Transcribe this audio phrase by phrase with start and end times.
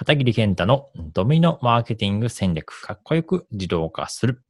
[0.00, 4.42] 片桐健太のドミノマーケティング戦略、かっこよく自動化する。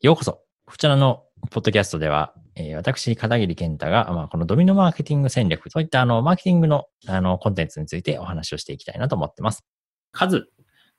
[0.00, 0.40] ようこそ。
[0.64, 9.62] こちらのポッドキャストでは、えー、私、片桐健太が、まあ、このドミノマーケティング戦略、そういったあの、マーケティングのあの、コンテンツについてお話をしていきたいなと思ってます。
[10.10, 10.48] 数。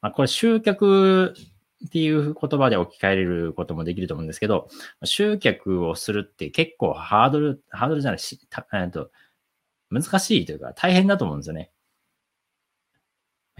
[0.01, 1.33] まあ、これ集客
[1.87, 4.67] っていう言葉で置き換えれることもできると思うんですけど、
[5.03, 8.39] 集客をするって結構ハードル、ハードルじゃないし、
[8.71, 9.09] えっと、
[9.89, 11.71] 難しいというか大変だと思うんですよね。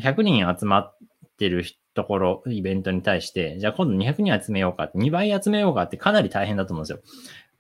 [0.06, 0.98] 100人集まっ
[1.38, 1.66] てる
[1.96, 7.02] ところ、イベントに対して、じゃあ今度200人集めようかって、2倍集めようかってかなり大変だと思うんですよ。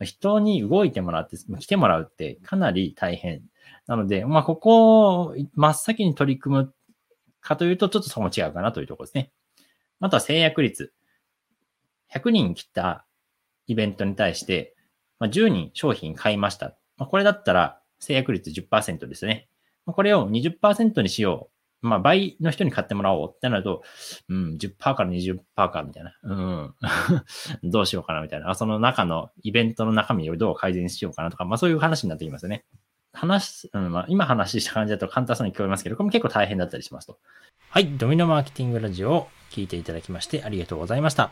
[0.06, 3.42] 人に動いてもらって、来てもらうってかなり大変。
[3.88, 6.74] なので、まあ、ここを真っ先に取り組む
[7.42, 9.32] かというと、ちょっとそこも違うかなというところですね。
[10.00, 10.94] あとは制約率。
[12.14, 13.06] 100人来た
[13.68, 14.76] イベントに対して、
[15.20, 16.76] まあ、10人商品買いました。
[16.98, 19.48] まあ、これだったら制約率10%ですね。
[19.86, 21.55] これを20%にしよう。
[21.86, 23.84] まあ、倍の人に買ってもらおうってなると、
[24.30, 26.14] うん、10%から20%か、みたいな。
[26.24, 26.74] うん。
[27.70, 28.54] どうしようかな、みたいな。
[28.56, 32.66] その中の、イベントの中身をどう改善しようかなとか、まあそういう話になってきますよね。
[33.14, 37.20] 話、うん、まあ今話した感じだと簡単そうに聞こえますけど、これも結構大変だったりしますと。
[37.70, 37.98] はい。
[37.98, 41.32] ドミノマーケティングラジオを聞いていただきましてありがとうございました。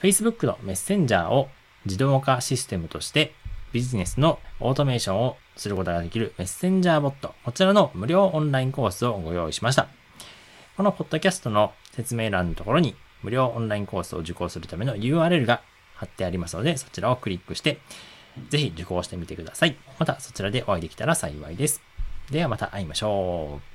[0.00, 1.48] Facebook のメッセンジャーを
[1.86, 3.34] 自動化システムとして
[3.72, 9.88] ビジネスのオートメーションをすることができるメッセンジャーボット、こちらの無料オンラインコースをご用意しました。
[10.76, 15.62] このポッドキャストの説明欄のところに無料オンラインコースを受講するための URL が
[15.94, 17.78] 貼ってありますので、そちらをクリックして、
[18.48, 19.76] ぜひ受講してみてください。
[19.98, 21.82] またそちらでお会いできたら幸いです。
[22.30, 23.71] ではまた会いましょう。